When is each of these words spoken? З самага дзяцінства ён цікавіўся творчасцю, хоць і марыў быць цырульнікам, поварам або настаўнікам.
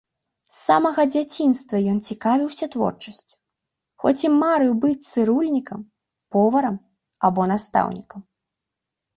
З 0.53 0.59
самага 0.67 1.03
дзяцінства 1.13 1.75
ён 1.91 1.97
цікавіўся 2.15 2.65
творчасцю, 2.75 3.35
хоць 4.05 4.23
і 4.23 4.29
марыў 4.39 4.73
быць 4.87 5.07
цырульнікам, 5.11 5.85
поварам 6.37 6.77
або 7.31 7.41
настаўнікам. 7.53 8.19